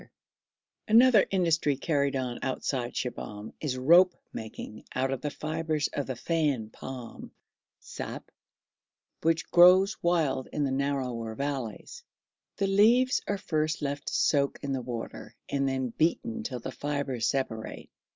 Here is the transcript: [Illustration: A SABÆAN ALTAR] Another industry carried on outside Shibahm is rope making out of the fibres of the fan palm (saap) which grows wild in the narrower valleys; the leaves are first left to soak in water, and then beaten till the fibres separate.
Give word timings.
[Illustration: 0.01 0.19
A 0.97 1.03
SABÆAN 1.03 1.05
ALTAR] 1.05 1.19
Another 1.19 1.27
industry 1.29 1.77
carried 1.77 2.15
on 2.15 2.39
outside 2.41 2.93
Shibahm 2.95 3.53
is 3.61 3.77
rope 3.77 4.15
making 4.33 4.83
out 4.95 5.11
of 5.11 5.21
the 5.21 5.29
fibres 5.29 5.89
of 5.89 6.07
the 6.07 6.15
fan 6.15 6.71
palm 6.71 7.31
(saap) 7.81 8.31
which 9.21 9.51
grows 9.51 10.01
wild 10.01 10.47
in 10.51 10.63
the 10.63 10.71
narrower 10.71 11.35
valleys; 11.35 12.03
the 12.57 12.65
leaves 12.65 13.21
are 13.27 13.37
first 13.37 13.83
left 13.83 14.07
to 14.07 14.13
soak 14.15 14.57
in 14.63 14.73
water, 14.83 15.35
and 15.49 15.69
then 15.69 15.89
beaten 15.89 16.41
till 16.41 16.59
the 16.59 16.71
fibres 16.71 17.27
separate. 17.27 17.91